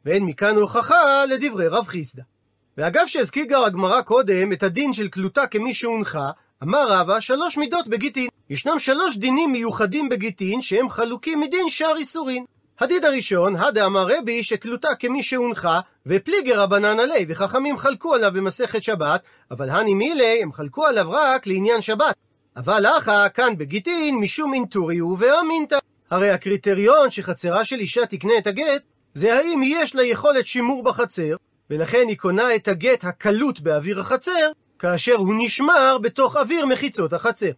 ואין 0.05 0.23
מכאן 0.23 0.55
הוכחה 0.55 1.25
לדברי 1.25 1.67
רב 1.67 1.87
חיסדא. 1.87 2.23
ואגב 2.77 3.07
שהזכירה 3.07 3.65
הגמרא 3.65 4.01
קודם 4.01 4.53
את 4.53 4.63
הדין 4.63 4.93
של 4.93 5.07
קלוטה 5.07 5.47
כמי 5.47 5.73
שהונחה, 5.73 6.29
אמר 6.63 6.85
רבא 6.89 7.19
שלוש 7.19 7.57
מידות 7.57 7.87
בגיטין. 7.87 8.27
ישנם 8.49 8.79
שלוש 8.79 9.17
דינים 9.17 9.51
מיוחדים 9.51 10.09
בגיטין 10.09 10.61
שהם 10.61 10.89
חלוקים 10.89 11.39
מדין 11.39 11.69
שאר 11.69 11.97
איסורין. 11.97 12.45
הדין 12.79 13.05
הראשון, 13.05 13.55
הדה 13.55 13.85
אמר 13.85 14.07
רבי 14.17 14.43
שקלוטה 14.43 14.95
כמי 14.95 15.23
שהונחה, 15.23 15.79
ופליגר 16.05 16.59
רבנן 16.59 16.99
עלי, 16.99 17.25
וחכמים 17.29 17.77
חלקו 17.77 18.13
עליו 18.13 18.31
במסכת 18.33 18.83
שבת, 18.83 19.21
אבל 19.51 19.69
הני 19.69 19.93
מילי, 19.93 20.39
הם 20.43 20.53
חלקו 20.53 20.85
עליו 20.85 21.11
רק 21.11 21.47
לעניין 21.47 21.81
שבת. 21.81 22.15
אבל 22.57 22.85
אחא, 22.97 23.29
כאן 23.29 23.57
בגיטין, 23.57 24.15
משום 24.15 24.53
אינטורי 24.53 24.97
הוא 24.97 25.17
ואמינתא. 25.19 25.77
הרי 26.11 26.29
הקריטריון 26.29 27.11
שחצרה 27.11 27.65
של 27.65 27.79
אישה 27.79 28.05
תקנה 28.05 28.37
את 28.37 28.47
הגט, 28.47 28.81
זה 29.13 29.33
האם 29.33 29.61
יש 29.63 29.95
לה 29.95 30.03
יכולת 30.03 30.47
שימור 30.47 30.83
בחצר, 30.83 31.35
ולכן 31.69 32.05
היא 32.07 32.17
קונה 32.17 32.55
את 32.55 32.67
הגט 32.67 33.03
הקלות 33.03 33.59
באוויר 33.59 33.99
החצר, 33.99 34.51
כאשר 34.79 35.15
הוא 35.15 35.35
נשמר 35.37 35.97
בתוך 36.01 36.35
אוויר 36.35 36.65
מחיצות 36.65 37.13
החצר. 37.13 37.51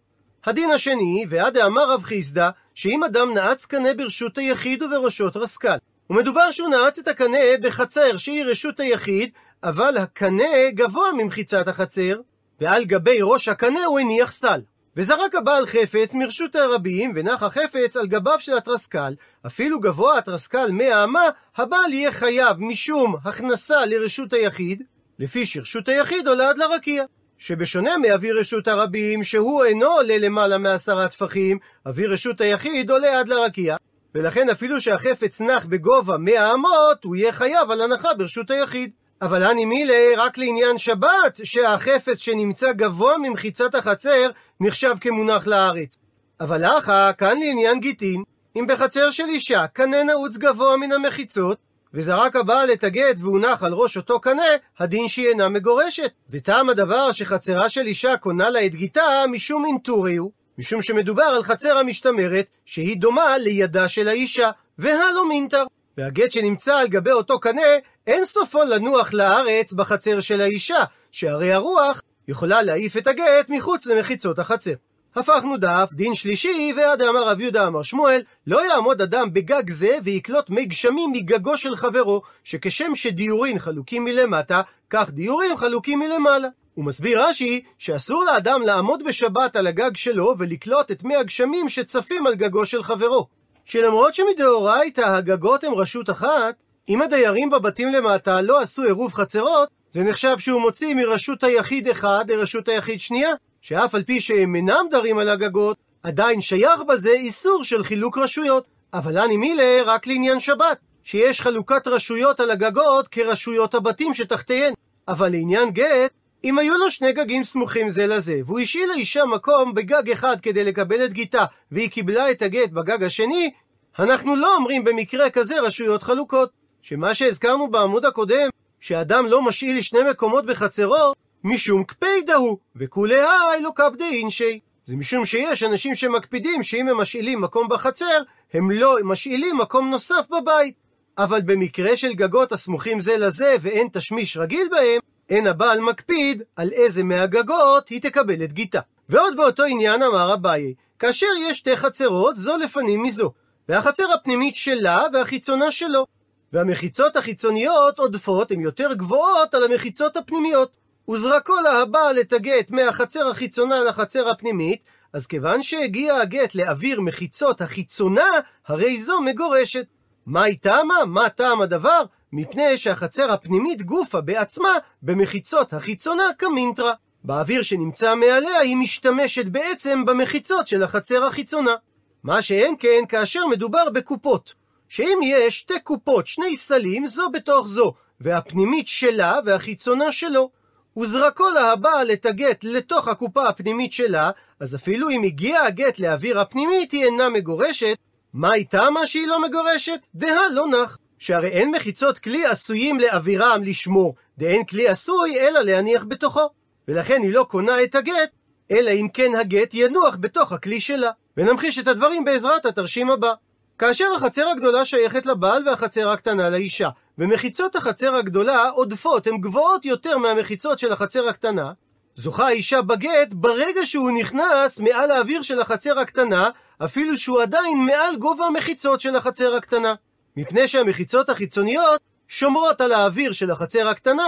הדין 0.46 0.72
השני, 0.72 1.26
ועד 1.30 1.54
דאמר 1.54 1.92
רב 1.92 2.04
חיסדא, 2.04 2.50
שאם 2.76 3.04
אדם 3.04 3.34
נעץ 3.34 3.66
קנה 3.66 3.94
ברשות 3.94 4.38
היחיד 4.38 4.84
ובראשות 4.84 5.38
רסקל, 5.38 5.78
ומדובר 6.10 6.52
שהוא 6.52 6.70
נעץ 6.70 7.00
את 7.00 7.08
הקנה 7.08 7.38
בחצר 7.62 8.18
שהיא 8.18 8.44
רשות 8.46 8.80
היחיד, 8.80 9.30
אבל 9.64 9.98
הקנה 9.98 10.70
גבוה 10.70 11.12
ממחיצת 11.12 11.68
החצר, 11.68 12.20
ועל 12.62 12.86
גבי 12.86 13.18
ראש 13.22 13.48
הקנה 13.48 13.86
הוא 13.86 14.00
הניח 14.00 14.32
סל. 14.32 14.62
וזרק 14.98 15.36
הבעל 15.36 15.66
חפץ 15.66 16.14
מרשות 16.14 16.56
הרבים, 16.56 17.14
ונח 17.16 17.44
החפץ 17.44 17.98
על 17.98 18.08
גביו 18.08 18.40
של 18.40 18.58
התרסקל. 18.58 19.14
אפילו 19.48 19.80
גבוה 19.80 20.18
התרסקל 20.18 20.72
מאה 20.72 21.04
אמה, 21.04 21.24
הבעל 21.58 21.94
יהיה 21.94 22.12
חייב 22.12 22.58
משום 22.60 23.16
הכנסה 23.26 23.86
לרשות 23.86 24.34
היחיד, 24.34 24.84
לפי 25.20 25.46
שרשות 25.46 25.90
היחיד 25.90 26.28
עולה 26.28 26.50
עד 26.50 26.58
לרקיע. 26.58 27.04
שבשונה 27.38 27.98
מאוויר 27.98 28.40
רשות 28.40 28.68
הרבים, 28.68 29.24
שהוא 29.24 29.66
אינו 29.66 29.88
עולה 29.88 30.18
למעלה 30.18 30.58
מעשרה 30.58 31.08
טפחים, 31.08 31.60
אוויר 31.86 32.14
רשות 32.14 32.42
היחיד 32.42 32.92
עולה 32.92 33.20
עד 33.20 33.28
לרקיע. 33.28 33.76
ולכן 34.16 34.50
אפילו 34.50 34.82
שהחפץ 34.82 35.42
נח 35.42 35.66
בגובה 35.66 36.18
מאה 36.18 36.54
אמות, 36.54 37.04
הוא 37.04 37.16
יהיה 37.16 37.32
חייב 37.32 37.72
על 37.72 37.82
הנחה 37.82 38.14
ברשות 38.14 38.52
היחיד. 38.52 38.92
אבל 39.22 39.44
אני 39.44 39.66
מילי 39.66 40.16
רק 40.18 40.38
לעניין 40.38 40.78
שבת, 40.78 41.40
שהחפץ 41.44 42.18
שנמצא 42.18 42.72
גבוה 42.72 43.18
ממחיצת 43.18 43.76
החצר, 43.76 44.30
נחשב 44.60 44.96
כמונח 45.02 45.48
לארץ. 45.48 45.98
אבל 46.40 46.66
אחא, 46.66 47.12
כאן 47.18 47.40
לעניין 47.40 47.80
גיטין, 47.80 48.24
אם 48.56 48.66
בחצר 48.68 49.12
של 49.12 49.24
אישה 49.24 49.68
קנה 49.68 50.04
נעוץ 50.04 50.38
גבוה 50.38 50.78
מן 50.78 50.92
המחיצות, 50.92 51.58
וזרק 51.94 52.36
הבעל 52.36 52.74
את 52.74 52.84
הגט 52.84 53.16
והונח 53.20 53.64
על 53.64 53.74
ראש 53.74 53.98
אותו 53.98 54.20
קנה, 54.20 54.44
הדין 54.80 55.08
שהיא 55.08 55.28
אינה 55.28 55.50
מגורשת. 55.50 56.12
וטעם 56.30 56.70
הדבר 56.70 57.12
שחצרה 57.12 57.70
של 57.70 57.82
אישה 57.82 58.18
קונה 58.18 58.50
לה 58.50 58.66
את 58.66 58.76
גיתה 58.76 59.24
משום 59.32 59.66
אינטורי 59.66 60.16
הוא, 60.16 60.32
משום 60.58 60.82
שמדובר 60.82 61.24
על 61.24 61.44
חצר 61.44 61.78
המשתמרת, 61.78 62.46
שהיא 62.66 62.98
דומה 62.98 63.38
לידה 63.38 63.88
של 63.88 64.08
האישה, 64.08 64.52
והלא 64.78 65.30
מינטר. 65.30 65.64
והגט 65.98 66.32
שנמצא 66.32 66.76
על 66.76 66.88
גבי 66.88 67.12
אותו 67.12 67.40
קנה, 67.40 67.62
אין 68.08 68.26
סופו 68.26 68.64
לנוח 68.64 69.14
לארץ 69.14 69.74
בחצר 69.74 70.20
של 70.20 70.42
האישה, 70.42 70.84
שהרי 71.12 71.54
הרוח 71.54 72.02
יכולה 72.28 72.62
להעיף 72.62 72.98
את 72.98 73.08
הגט 73.08 73.50
מחוץ 73.50 73.88
למחיצות 73.88 74.40
החצר. 74.40 74.74
הפכנו 75.16 75.58
דף, 75.58 75.90
דין 75.94 76.14
שלישי, 76.14 76.74
ועד 76.78 77.02
אמר 77.02 77.28
רב 77.28 77.40
יהודה 77.40 77.68
אמר 77.68 77.84
שמואל, 77.84 78.22
לא 78.48 78.66
יעמוד 78.66 79.02
אדם 79.02 79.34
בגג 79.34 79.70
זה 79.70 79.98
ויקלוט 80.04 80.50
מי 80.50 80.66
גשמים 80.66 81.12
מגגו 81.12 81.58
של 81.58 81.76
חברו, 81.76 82.22
שכשם 82.44 82.96
שדיורין 82.96 83.60
חלוקים 83.60 84.06
מלמטה, 84.06 84.62
כך 84.90 85.10
דיורים 85.10 85.58
חלוקים 85.58 86.00
מלמעלה. 86.00 86.48
הוא 86.74 86.86
מסביר 86.86 87.24
רש"י 87.24 87.64
שאסור 87.78 88.24
לאדם 88.24 88.62
לעמוד 88.62 89.04
בשבת 89.04 89.56
על 89.56 89.68
הגג 89.68 89.96
שלו 89.96 90.36
ולקלוט 90.38 90.92
את 90.92 91.04
מי 91.04 91.16
הגשמים 91.16 91.70
שצפים 91.70 92.28
על 92.28 92.36
גגו 92.36 92.66
של 92.66 92.84
חברו. 92.84 93.41
שלמרות 93.72 94.14
שמדאורייתא 94.14 95.02
הגגות 95.02 95.64
הם 95.64 95.74
רשות 95.74 96.10
אחת, 96.10 96.56
אם 96.90 97.02
הדיירים 97.02 97.50
בבתים 97.50 97.90
למטה 97.90 98.42
לא 98.42 98.62
עשו 98.62 98.84
עירוב 98.84 99.14
חצרות, 99.14 99.70
זה 99.92 100.04
נחשב 100.04 100.40
שהוא 100.40 100.62
מוציא 100.62 100.96
מרשות 100.96 101.44
היחיד 101.44 101.88
אחד 101.88 102.26
לרשות 102.32 102.68
היחיד 102.68 103.00
שנייה, 103.00 103.30
שאף 103.62 103.96
על 103.96 104.04
פי 104.04 104.20
שהם 104.20 104.56
אינם 104.56 104.86
דרים 104.92 105.18
על 105.18 105.30
הגגות, 105.30 105.78
עדיין 106.04 106.42
שייך 106.42 106.82
בזה 106.88 107.12
איסור 107.12 107.64
של 107.64 107.84
חילוק 107.84 108.18
רשויות. 108.18 108.66
אבל 108.94 109.18
אני 109.18 109.38
מילה 109.38 109.82
רק 109.86 110.08
לעניין 110.08 110.40
שבת, 110.40 110.78
שיש 111.04 111.42
חלוקת 111.42 111.88
רשויות 111.88 112.40
על 112.40 112.52
הגגות 112.52 113.08
כרשויות 113.08 113.76
הבתים 113.76 114.14
שתחתיהן. 114.14 114.74
אבל 115.08 115.30
לעניין 115.30 115.70
גט, 115.70 116.12
אם 116.44 116.60
היו 116.60 116.78
לו 116.78 116.92
שני 116.92 117.14
גגים 117.14 117.44
סמוכים 117.44 117.90
זה 117.90 118.08
לזה, 118.08 118.40
והוא 118.46 118.60
השאיל 118.60 118.90
לאישה 118.90 119.26
מקום 119.26 119.74
בגג 119.74 120.12
אחד 120.12 120.42
כדי 120.42 120.64
לקבל 120.64 121.06
את 121.06 121.14
גיתה, 121.14 121.46
והיא 121.72 121.90
קיבלה 121.90 122.32
את 122.32 122.42
הגט 122.42 122.70
בגג 122.70 123.04
השני, 123.04 123.52
אנחנו 124.00 124.36
לא 124.36 124.56
אומרים 124.56 124.84
במקרה 124.84 125.30
כזה 125.30 125.62
רשויות 125.62 126.04
חלוקות. 126.04 126.50
שמה 126.82 127.14
שהזכרנו 127.14 127.72
בעמוד 127.72 128.06
הקודם, 128.06 128.50
שאדם 128.80 129.26
לא 129.26 129.42
משאיל 129.42 129.82
שני 129.82 130.00
מקומות 130.10 130.46
בחצרו, 130.46 131.14
משום 131.44 131.84
קפידה 131.84 132.36
הוא, 132.36 132.58
וכולי 132.76 133.22
היי 133.22 133.62
לא 133.62 133.72
קפדי 133.76 134.04
אינשי. 134.04 134.60
זה 134.86 134.96
משום 134.96 135.26
שיש 135.26 135.64
אנשים 135.64 135.96
שמקפידים 135.96 136.64
שאם 136.64 136.88
הם 136.88 136.98
משאילים 136.98 137.42
מקום 137.42 137.70
בחצר, 137.70 138.22
הם 138.54 138.72
לא 138.72 138.98
משאילים 139.04 139.58
מקום 139.58 139.90
נוסף 139.90 140.26
בבית. 140.32 140.76
אבל 141.18 141.42
במקרה 141.42 141.96
של 141.96 142.14
גגות 142.14 142.52
הסמוכים 142.52 143.00
זה 143.00 143.18
לזה 143.18 143.56
ואין 143.62 143.88
תשמיש 143.94 144.38
רגיל 144.38 144.68
בהם, 144.72 145.00
אין 145.30 145.48
הבעל 145.48 145.80
מקפיד 145.80 146.44
על 146.56 146.72
איזה 146.72 147.04
מהגגות 147.04 147.90
היא 147.90 148.02
תקבל 148.02 148.44
את 148.44 148.54
גיתה. 148.54 148.80
ועוד 149.10 149.38
באותו 149.38 149.64
עניין 149.64 150.04
אמר 150.04 150.34
אביי, 150.34 150.74
כאשר 151.00 151.28
יש 151.40 151.58
שתי 151.58 151.78
חצרות, 151.78 152.38
זו 152.38 152.58
לפנים 152.58 153.04
מזו, 153.04 153.32
והחצר 153.72 154.14
הפנימית 154.14 154.56
שלה 154.56 155.04
והחיצונה 155.14 155.72
שלו. 155.72 156.06
והמחיצות 156.54 157.16
החיצוניות 157.16 158.00
עודפות 158.00 158.52
הן 158.52 158.60
יותר 158.60 158.94
גבוהות 158.94 159.54
על 159.54 159.64
המחיצות 159.64 160.18
הפנימיות. 160.18 160.78
וזרקו 161.10 161.54
לה 161.64 161.82
הבעל 161.82 162.20
את 162.20 162.34
הגט 162.34 162.72
מהחצר 162.72 163.28
החיצונה 163.28 163.84
לחצר 163.84 164.30
הפנימית, 164.30 164.82
אז 165.14 165.28
כיוון 165.28 165.64
שהגיע 165.64 166.16
הגט 166.16 166.56
לאוויר 166.56 167.02
מחיצות 167.02 167.62
החיצונה, 167.62 168.26
הרי 168.68 168.98
זו 168.98 169.22
מגורשת. 169.22 169.86
מהי 170.26 170.56
טעמה? 170.56 171.06
מה 171.08 171.30
טעם 171.30 171.62
הדבר? 171.62 172.04
מפני 172.34 172.78
שהחצר 172.78 173.32
הפנימית 173.32 173.82
גופה 173.82 174.22
בעצמה 174.22 174.78
במחיצות 175.02 175.74
החיצונה 175.74 176.24
כמינטרה. 176.38 176.94
באוויר 177.24 177.62
שנמצא 177.62 178.16
מעליה 178.16 178.60
היא 178.60 178.78
משתמשת 178.78 179.46
בעצם 179.46 180.06
במחיצות 180.06 180.68
של 180.68 180.84
החצר 180.84 181.26
החיצונה. 181.26 181.76
מה 182.24 182.42
שאין 182.42 182.76
כן 182.80 183.04
כאשר 183.10 183.46
מדובר 183.46 183.90
בקופות. 183.90 184.54
שאם 184.90 185.20
יש 185.24 185.60
שתי 185.60 185.80
קופות, 185.80 186.28
שני 186.28 186.56
סלים, 186.56 187.08
זו 187.08 187.30
בתוך 187.30 187.68
זו, 187.68 187.94
והפנימית 188.22 188.88
שלה 188.88 189.40
והחיצונה 189.46 190.12
שלו. 190.12 190.50
וזרקו 190.98 191.50
לה 191.50 191.72
הבעל 191.72 192.12
את 192.12 192.26
הגט 192.26 192.64
לתוך 192.64 193.08
הקופה 193.08 193.48
הפנימית 193.48 193.94
שלה, 193.94 194.32
אז 194.60 194.76
אפילו 194.76 195.10
אם 195.10 195.24
הגיע 195.24 195.62
הגט 195.62 196.00
לאוויר 196.00 196.40
הפנימית, 196.40 196.92
היא 196.92 197.06
אינה 197.06 197.30
מגורשת. 197.30 197.98
מה 198.34 198.54
איתה 198.54 198.90
מה 198.90 199.08
שהיא 199.08 199.28
לא 199.28 199.42
מגורשת? 199.42 200.00
דהה 200.16 200.50
לא 200.50 200.68
נח. 200.68 200.98
שהרי 201.20 201.48
אין 201.48 201.72
מחיצות 201.72 202.20
כלי 202.20 202.46
עשויים 202.46 203.00
לאווירם 203.00 203.64
לשמור, 203.64 204.16
דאין 204.38 204.66
כלי 204.66 204.88
עשוי 204.88 205.40
אלא 205.40 205.62
להניח 205.62 206.04
בתוכו. 206.08 206.50
ולכן 206.88 207.22
היא 207.22 207.34
לא 207.34 207.46
קונה 207.50 207.84
את 207.84 207.96
הגט, 207.96 208.30
אלא 208.72 208.92
אם 208.92 209.08
כן 209.14 209.36
הגט 209.36 209.70
ינוח 209.74 210.18
בתוך 210.20 210.52
הכלי 210.52 210.80
שלה. 210.80 211.12
ונמחיש 211.38 211.80
את 211.80 211.88
הדברים 211.88 212.26
בעזרת 212.26 212.66
התרשים 212.66 213.12
הבא. 213.12 213.34
כאשר 213.80 214.06
החצר 214.16 214.48
הגדולה 214.48 214.86
שייכת 214.86 215.26
לבעל 215.26 215.68
והחצר 215.68 216.10
הקטנה 216.10 216.50
לאישה, 216.50 216.90
ומחיצות 217.18 217.76
החצר 217.76 218.16
הגדולה 218.16 218.70
עודפות, 218.70 219.28
הן 219.28 219.38
גבוהות 219.38 219.86
יותר 219.86 220.18
מהמחיצות 220.18 220.80
של 220.80 220.92
החצר 220.92 221.30
הקטנה, 221.30 221.72
זוכה 222.16 222.48
האישה 222.48 222.82
בגט 222.82 223.34
ברגע 223.34 223.86
שהוא 223.86 224.12
נכנס 224.12 224.80
מעל 224.80 225.12
האוויר 225.12 225.42
של 225.42 225.60
החצר 225.60 226.00
הקטנה, 226.00 226.50
אפילו 226.86 227.18
שהוא 227.18 227.42
עדיין 227.42 227.78
מעל 227.78 228.16
גובה 228.16 228.46
המחיצות 228.46 229.02
של 229.02 229.16
החצר 229.16 229.56
הקטנה. 229.56 229.94
מפני 230.38 230.68
שהמחיצות 230.68 231.30
החיצוניות 231.30 232.02
שומרות 232.28 232.82
על 232.82 232.92
האוויר 232.92 233.32
של 233.32 233.52
החצר 233.52 233.88
הקטנה, 233.88 234.28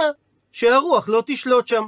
שהרוח 0.52 1.08
לא 1.08 1.22
תשלוט 1.26 1.68
שם. 1.68 1.84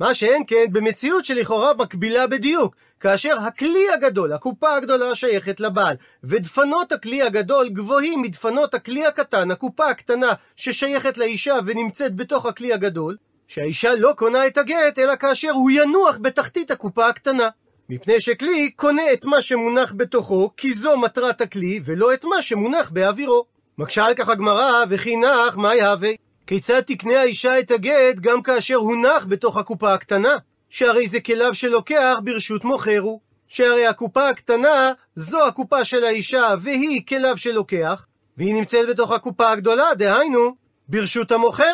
מה 0.00 0.14
שאין 0.14 0.42
כן 0.46 0.64
במציאות 0.72 1.24
שלכאורה 1.24 1.74
מקבילה 1.74 2.26
בדיוק, 2.26 2.76
כאשר 3.00 3.38
הכלי 3.38 3.90
הגדול, 3.94 4.32
הקופה 4.32 4.76
הגדולה 4.76 5.14
שייכת 5.14 5.60
לבעל, 5.60 5.96
ודפנות 6.24 6.92
הכלי 6.92 7.22
הגדול 7.22 7.68
גבוהים 7.68 8.22
מדפנות 8.22 8.74
הכלי 8.74 9.06
הקטן, 9.06 9.50
הקופה 9.50 9.90
הקטנה 9.90 10.32
ששייכת 10.56 11.18
לאישה 11.18 11.54
ונמצאת 11.66 12.16
בתוך 12.16 12.46
הכלי 12.46 12.72
הגדול, 12.72 13.16
שהאישה 13.48 13.94
לא 13.94 14.12
קונה 14.16 14.46
את 14.46 14.58
הגט, 14.58 14.98
אלא 14.98 15.16
כאשר 15.16 15.50
הוא 15.50 15.70
ינוח 15.70 16.18
בתחתית 16.22 16.70
הקופה 16.70 17.08
הקטנה. 17.08 17.48
מפני 17.88 18.20
שכלי 18.20 18.70
קונה 18.70 19.12
את 19.12 19.24
מה 19.24 19.40
שמונח 19.40 19.92
בתוכו, 19.96 20.50
כי 20.56 20.72
זו 20.72 20.98
מטרת 20.98 21.40
הכלי, 21.40 21.80
ולא 21.84 22.14
את 22.14 22.24
מה 22.24 22.42
שמונח 22.42 22.90
באווירו. 22.90 23.44
מקשה 23.78 24.04
על 24.04 24.14
כך 24.14 24.28
הגמרא, 24.28 24.84
וכי 24.88 25.16
נח, 25.16 25.56
מה 25.56 25.74
יהווה? 25.74 26.10
כיצד 26.46 26.80
תקנה 26.80 27.20
האישה 27.20 27.58
את 27.58 27.70
הגט 27.70 28.16
גם 28.20 28.42
כאשר 28.42 28.74
הונח 28.74 29.26
בתוך 29.28 29.56
הקופה 29.56 29.94
הקטנה? 29.94 30.36
שהרי 30.76 31.06
זה 31.06 31.20
כליו 31.20 31.54
שלוקח 31.54 32.14
ברשות 32.24 32.64
מוכר 32.64 32.98
הוא. 32.98 33.20
שהרי 33.48 33.86
הקופה 33.86 34.28
הקטנה 34.28 34.92
זו 35.14 35.46
הקופה 35.46 35.84
של 35.84 36.04
האישה 36.04 36.54
והיא 36.60 37.06
כליו 37.08 37.36
שלוקח, 37.36 38.06
והיא 38.36 38.54
נמצאת 38.54 38.88
בתוך 38.88 39.12
הקופה 39.12 39.50
הגדולה, 39.50 39.94
דהיינו, 39.94 40.54
ברשות 40.88 41.32
המוכר. 41.32 41.72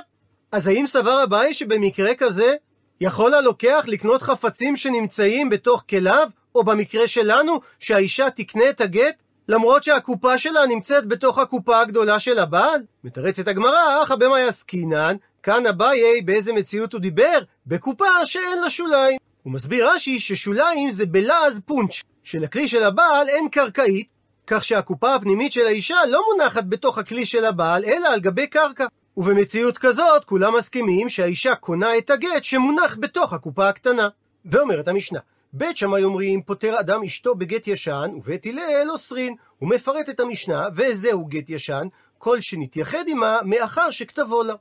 אז 0.52 0.66
האם 0.66 0.87
סבר 0.87 1.25
אביי 1.25 1.54
שבמקרה 1.54 2.14
כזה 2.14 2.54
יכול 3.00 3.35
הלוקח 3.35 3.85
לקנות 3.87 4.23
חפצים 4.23 4.76
שנמצאים 4.76 5.50
בתוך 5.50 5.85
כליו, 5.90 6.28
או 6.54 6.64
במקרה 6.64 7.06
שלנו, 7.06 7.61
שהאישה 7.78 8.30
תקנה 8.30 8.71
את 8.71 8.80
הגט, 8.80 9.23
למרות 9.49 9.85
שהקופה 9.85 10.38
שלה 10.38 10.66
נמצאת 10.66 11.06
בתוך 11.06 11.38
הקופה 11.38 11.80
הגדולה 11.80 12.18
של 12.18 12.38
הבעל? 12.38 12.80
מתרצת 13.04 13.49
הגמרא, 13.49 14.02
אחא 14.02 14.16
במאי 14.16 14.42
עסקינן, 14.42 15.16
כאן 15.42 15.66
אביי 15.66 16.20
באיזה 16.20 16.52
מציאות 16.52 16.92
הוא 16.92 17.00
דיבר? 17.00 17.38
בקופה 17.66 18.26
שאין 18.26 18.61
לה 18.61 18.70
שוליים. 18.70 19.18
הוא 19.42 19.52
מסביר 19.52 19.90
רש"י 19.90 20.20
ששוליים 20.20 20.90
זה 20.90 21.06
בלעז 21.06 21.61
פונץ', 21.66 22.02
שלכלי 22.22 22.68
של 22.68 22.82
הבעל 22.82 23.28
אין 23.28 23.49
קרקעית, 23.49 24.06
כך 24.46 24.64
שהקופה 24.64 25.14
הפנימית 25.14 25.52
של 25.52 25.66
האישה 25.66 25.96
לא 26.08 26.22
מונחת 26.32 26.64
בתוך 26.68 26.99
הכלי 26.99 27.26
של 27.26 27.44
הבעל, 27.44 27.84
אלא 27.84 28.08
על 28.08 28.20
גבי 28.20 28.46
קרקע. 28.46 28.87
ובמציאות 29.16 29.78
כזאת 29.78 30.25
כולם 30.25 30.56
מסכימים 30.56 31.08
שהאישה 31.08 31.54
קונה 31.54 31.99
את 31.99 32.11
הגט 32.11 32.44
שמונח 32.44 32.96
בתוך 33.00 33.32
הקופה 33.32 33.68
הקטנה. 33.68 34.08
ואומרת 34.44 34.88
המשנה, 34.88 35.18
בית 35.52 35.76
שמאי 35.76 36.04
אומרים 36.04 36.42
פוטר 36.42 36.80
אדם 36.80 37.02
אשתו 37.02 37.34
בגט 37.34 37.66
ישן, 37.66 38.11
ובית 38.16 38.46
הלל 38.46 38.90
אוסרין. 38.90 39.34
הוא 39.58 39.70
מפרט 39.70 40.08
את 40.08 40.20
המשנה, 40.20 40.64
וזהו 40.76 41.25
גט 41.25 41.50
ישן, 41.50 41.87
כל 42.18 42.40
שנתייחד 42.40 43.04
עמה 43.08 43.38
מאחר 43.44 43.90
שכתבו 43.90 44.42
לה. 44.42 44.54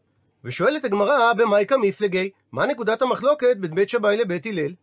ושואלת 0.46 0.86
הגמרא 0.86 1.34
במאיקה 1.34 1.78
מפלגי, 1.78 2.30
מה 2.52 2.66
נקודת 2.66 3.02
המחלוקת 3.02 3.58
בין 3.58 3.76
בית 3.76 3.90
שמאי 3.90 4.18
לבית 4.18 4.46
הלל? 4.46 4.74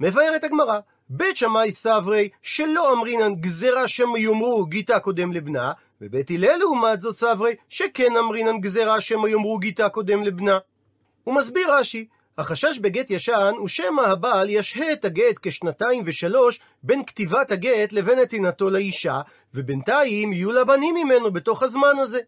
מבארת 0.00 0.44
הגמרא, 0.44 0.78
בית 1.08 1.36
שמאי 1.36 1.72
סברי 1.72 2.28
שלא 2.42 2.92
אמרינן 2.92 3.34
גזירה 3.34 3.88
שמא 3.88 4.18
יאמרו 4.18 4.66
גיתה 4.66 5.00
קודם 5.00 5.32
לבנה, 5.32 5.72
ובית 6.00 6.30
הלל 6.30 6.56
לעומת 6.58 7.00
זאת 7.00 7.14
סברי 7.14 7.54
שכן 7.68 8.16
אמרינן 8.16 8.60
גזירה 8.60 9.00
שמא 9.00 9.28
יאמרו 9.28 9.58
גיתה 9.58 9.88
קודם 9.88 10.22
לבנה. 10.22 10.58
הוא 11.24 11.34
מסביר 11.34 11.74
רש"י, 11.74 12.06
החשש 12.38 12.78
בגט 12.78 13.10
ישן 13.10 13.52
הוא 13.58 13.68
שמא 13.68 14.02
הבעל 14.02 14.50
ישהה 14.50 14.92
את 14.92 15.04
הגט 15.04 15.38
כשנתיים 15.42 16.02
ושלוש 16.06 16.60
בין 16.82 17.04
כתיבת 17.04 17.50
הגט 17.50 17.92
לבין 17.92 18.18
נתינתו 18.18 18.70
לאישה, 18.70 19.20
ובינתיים 19.54 20.32
יהיו 20.32 20.52
לה 20.52 20.64
בנים 20.64 20.94
ממנו 20.94 21.32
בתוך 21.32 21.62
הזמן 21.62 21.98
הזה. 22.00 22.20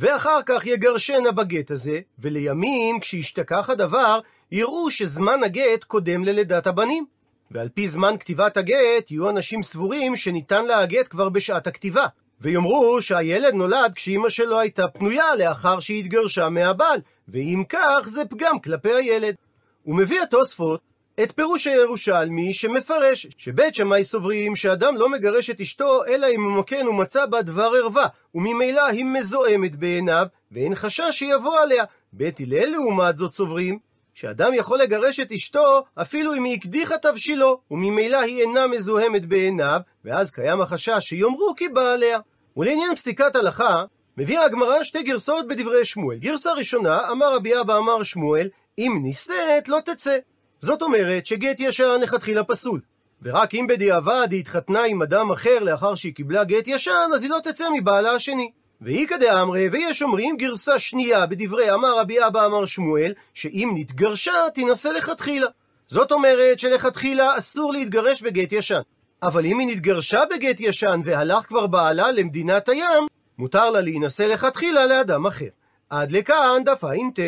ואחר 0.00 0.40
כך 0.46 0.66
יגרשנה 0.66 1.32
בגט 1.32 1.70
הזה, 1.70 2.00
ולימים, 2.18 3.00
כשישתכח 3.00 3.70
הדבר, 3.70 4.20
יראו 4.52 4.90
שזמן 4.90 5.44
הגט 5.44 5.84
קודם 5.84 6.24
ללידת 6.24 6.66
הבנים. 6.66 7.06
ועל 7.50 7.68
פי 7.68 7.88
זמן 7.88 8.14
כתיבת 8.20 8.56
הגט, 8.56 9.10
יהיו 9.10 9.30
אנשים 9.30 9.62
סבורים 9.62 10.16
שניתן 10.16 10.64
לה 10.64 10.80
הגט 10.80 11.08
כבר 11.10 11.28
בשעת 11.28 11.66
הכתיבה. 11.66 12.06
ויאמרו 12.40 13.02
שהילד 13.02 13.54
נולד 13.54 13.92
כשאימא 13.94 14.28
שלו 14.28 14.60
הייתה 14.60 14.88
פנויה 14.88 15.36
לאחר 15.36 15.80
שהתגרשה 15.80 16.48
מהבעל, 16.48 17.00
ואם 17.28 17.62
כך 17.68 18.00
זה 18.06 18.24
פגם 18.24 18.58
כלפי 18.58 18.92
הילד. 18.92 19.34
הוא 19.82 19.96
מביא 19.96 20.22
התוספות 20.22 20.80
את 21.22 21.32
פירוש 21.32 21.66
הירושלמי 21.66 22.52
שמפרש 22.52 23.26
שבית 23.38 23.74
שמאי 23.74 24.04
סוברים 24.04 24.56
שאדם 24.56 24.96
לא 24.96 25.08
מגרש 25.08 25.50
את 25.50 25.60
אשתו 25.60 26.04
אלא 26.04 26.26
אם 26.34 26.46
ומכן 26.46 26.86
הוא 26.86 26.94
מצא 26.94 27.26
בה 27.26 27.42
דבר 27.42 27.70
ערווה 27.78 28.06
וממילא 28.34 28.86
היא 28.86 29.04
מזוהמת 29.04 29.76
בעיניו 29.76 30.26
ואין 30.52 30.74
חשש 30.74 31.02
שיבוא 31.10 31.58
עליה. 31.58 31.84
בית 32.12 32.40
הלל 32.40 32.70
לעומת 32.70 33.16
זאת 33.16 33.32
סוברים 33.32 33.78
שאדם 34.14 34.54
יכול 34.54 34.78
לגרש 34.78 35.20
את 35.20 35.32
אשתו 35.32 35.82
אפילו 36.02 36.34
אם 36.34 36.44
היא 36.44 36.54
הקדיחה 36.54 36.98
תבשילו 36.98 37.60
וממילא 37.70 38.20
היא 38.20 38.40
אינה 38.40 38.66
מזוהמת 38.66 39.26
בעיניו 39.26 39.80
ואז 40.04 40.30
קיים 40.30 40.60
החשש 40.60 41.04
שיאמרו 41.04 41.54
כי 41.56 41.68
בא 41.68 41.92
עליה. 41.92 42.18
ולעניין 42.56 42.94
פסיקת 42.94 43.36
הלכה 43.36 43.84
מביאה 44.16 44.44
הגמרא 44.44 44.82
שתי 44.82 45.02
גרסאות 45.02 45.48
בדברי 45.48 45.84
שמואל. 45.84 46.18
גרסה 46.18 46.52
ראשונה, 46.52 47.10
אמר 47.10 47.34
רבי 47.34 47.60
אבא 47.60 47.76
אמר 47.76 48.02
שמואל, 48.02 48.48
אם 48.78 48.98
נישאת 49.02 49.68
לא 49.68 49.78
תצא. 49.84 50.16
זאת 50.60 50.82
אומרת 50.82 51.26
שגט 51.26 51.56
ישן 51.60 51.98
לכתחילה 52.02 52.44
פסול. 52.44 52.80
ורק 53.22 53.54
אם 53.54 53.66
בדיעבד 53.68 54.28
היא 54.30 54.40
התחתנה 54.40 54.84
עם 54.84 55.02
אדם 55.02 55.30
אחר 55.30 55.58
לאחר 55.58 55.94
שהיא 55.94 56.14
קיבלה 56.14 56.44
גט 56.44 56.68
ישן, 56.68 57.10
אז 57.14 57.22
היא 57.22 57.30
לא 57.30 57.38
תצא 57.44 57.64
מבעלה 57.74 58.10
השני. 58.10 58.50
ואיכא 58.80 59.16
דאמרי, 59.16 59.68
ויש 59.72 60.02
אומרים 60.02 60.36
גרסה 60.36 60.78
שנייה 60.78 61.26
בדברי 61.26 61.74
אמר 61.74 61.98
רבי 61.98 62.26
אבא 62.26 62.46
אמר 62.46 62.66
שמואל, 62.66 63.12
שאם 63.34 63.70
נתגרשה 63.74 64.32
תינשא 64.54 64.88
לכתחילה. 64.88 65.46
זאת 65.88 66.12
אומרת 66.12 66.58
שלכתחילה 66.58 67.38
אסור 67.38 67.72
להתגרש 67.72 68.22
בגט 68.22 68.52
ישן. 68.52 68.80
אבל 69.22 69.44
אם 69.44 69.58
היא 69.58 69.68
נתגרשה 69.68 70.20
בגט 70.30 70.56
ישן 70.60 71.00
והלך 71.04 71.46
כבר 71.46 71.66
בעלה 71.66 72.10
למדינת 72.10 72.68
הים, 72.68 73.06
מותר 73.38 73.70
לה 73.70 73.80
להינשא 73.80 74.22
לכתחילה 74.22 74.86
לאדם 74.86 75.26
אחר. 75.26 75.48
עד 75.90 76.12
לכאן 76.12 76.62
דף 76.64 76.84
ע"ט. 76.84 77.20